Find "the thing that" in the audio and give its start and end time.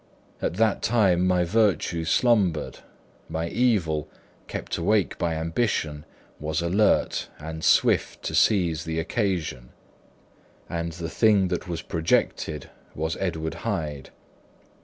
10.93-11.67